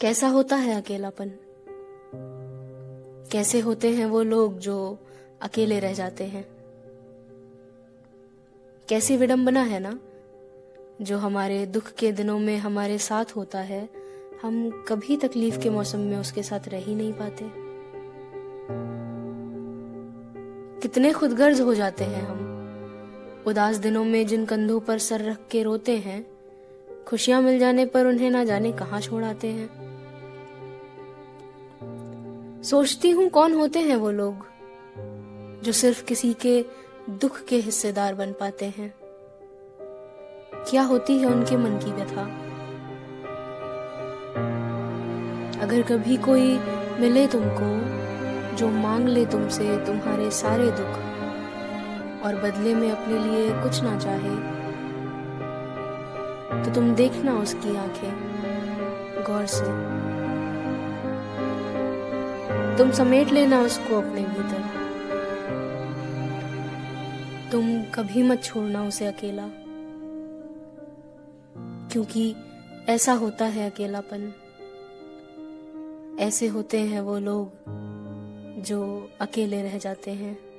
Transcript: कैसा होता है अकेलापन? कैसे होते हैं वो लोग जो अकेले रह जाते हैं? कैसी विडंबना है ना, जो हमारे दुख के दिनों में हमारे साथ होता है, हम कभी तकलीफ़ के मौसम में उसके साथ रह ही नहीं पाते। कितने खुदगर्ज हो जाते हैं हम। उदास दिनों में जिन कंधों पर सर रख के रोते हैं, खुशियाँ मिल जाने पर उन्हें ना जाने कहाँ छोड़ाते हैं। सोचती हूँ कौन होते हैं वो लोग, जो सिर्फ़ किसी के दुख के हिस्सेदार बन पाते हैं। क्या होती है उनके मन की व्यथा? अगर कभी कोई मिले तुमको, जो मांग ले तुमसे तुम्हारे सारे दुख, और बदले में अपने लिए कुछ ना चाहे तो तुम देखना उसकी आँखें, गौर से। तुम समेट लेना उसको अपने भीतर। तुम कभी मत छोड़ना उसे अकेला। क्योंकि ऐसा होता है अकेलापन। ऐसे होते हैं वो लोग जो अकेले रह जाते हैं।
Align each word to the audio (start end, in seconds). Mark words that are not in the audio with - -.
कैसा 0.00 0.28
होता 0.28 0.56
है 0.56 0.80
अकेलापन? 0.80 1.32
कैसे 3.32 3.60
होते 3.60 3.90
हैं 3.90 4.06
वो 4.06 4.22
लोग 4.22 4.58
जो 4.58 4.98
अकेले 5.42 5.78
रह 5.78 5.92
जाते 5.92 6.24
हैं? 6.24 6.48
कैसी 8.88 9.16
विडंबना 9.16 9.62
है 9.62 9.80
ना, 9.80 9.98
जो 11.02 11.18
हमारे 11.18 11.66
दुख 11.66 11.92
के 11.92 12.12
दिनों 12.12 12.38
में 12.38 12.58
हमारे 12.58 12.98
साथ 12.98 13.24
होता 13.36 13.58
है, 13.58 13.88
हम 14.42 14.84
कभी 14.88 15.16
तकलीफ़ 15.16 15.58
के 15.58 15.70
मौसम 15.70 15.98
में 15.98 16.18
उसके 16.18 16.42
साथ 16.42 16.68
रह 16.68 16.78
ही 16.78 16.94
नहीं 16.94 17.12
पाते। 17.12 17.50
कितने 20.80 21.12
खुदगर्ज 21.12 21.60
हो 21.60 21.74
जाते 21.74 22.04
हैं 22.04 22.22
हम। 22.22 22.52
उदास 23.46 23.76
दिनों 23.76 24.04
में 24.04 24.26
जिन 24.26 24.46
कंधों 24.46 24.80
पर 24.80 24.98
सर 24.98 25.20
रख 25.20 25.38
के 25.50 25.62
रोते 25.62 25.96
हैं, 25.96 26.26
खुशियाँ 27.08 27.42
मिल 27.42 27.58
जाने 27.58 27.86
पर 27.86 28.06
उन्हें 28.06 28.30
ना 28.30 28.44
जाने 28.44 28.72
कहाँ 28.72 29.00
छोड़ाते 29.00 29.48
हैं। 29.48 29.85
सोचती 32.70 33.10
हूँ 33.10 33.28
कौन 33.28 33.52
होते 33.54 33.78
हैं 33.78 33.96
वो 33.96 34.10
लोग, 34.10 34.46
जो 35.62 35.72
सिर्फ़ 35.72 36.04
किसी 36.04 36.32
के 36.34 36.64
दुख 37.10 37.44
के 37.44 37.56
हिस्सेदार 37.56 38.14
बन 38.14 38.32
पाते 38.32 38.64
हैं। 38.64 38.94
क्या 40.70 40.82
होती 40.82 41.18
है 41.18 41.26
उनके 41.26 41.56
मन 41.56 41.78
की 41.78 41.92
व्यथा? 41.92 42.22
अगर 45.62 45.82
कभी 45.82 46.16
कोई 46.16 46.58
मिले 47.00 47.26
तुमको, 47.26 47.70
जो 48.56 48.68
मांग 48.68 49.08
ले 49.08 49.26
तुमसे 49.26 49.86
तुम्हारे 49.86 50.30
सारे 50.30 50.70
दुख, 50.70 50.98
और 52.24 52.40
बदले 52.42 52.74
में 52.74 52.90
अपने 52.90 53.18
लिए 53.18 53.62
कुछ 53.62 53.82
ना 53.82 53.98
चाहे 53.98 54.36
तो 56.64 56.74
तुम 56.74 56.94
देखना 56.94 57.38
उसकी 57.38 57.76
आँखें, 57.76 58.12
गौर 59.26 59.46
से। 59.46 59.95
तुम 62.78 62.90
समेट 62.90 63.28
लेना 63.28 63.60
उसको 63.60 63.98
अपने 63.98 64.22
भीतर। 64.22 64.86
तुम 67.52 67.82
कभी 67.82 68.22
मत 68.22 68.42
छोड़ना 68.42 68.84
उसे 68.84 69.06
अकेला। 69.06 69.50
क्योंकि 71.92 72.34
ऐसा 72.88 73.12
होता 73.12 73.44
है 73.44 73.70
अकेलापन। 73.70 74.32
ऐसे 76.20 76.46
होते 76.46 76.80
हैं 76.80 77.00
वो 77.00 77.18
लोग 77.18 77.52
जो 78.62 79.10
अकेले 79.20 79.62
रह 79.62 79.78
जाते 79.78 80.10
हैं। 80.10 80.55